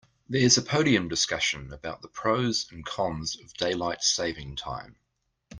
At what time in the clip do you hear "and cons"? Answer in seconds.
2.71-3.39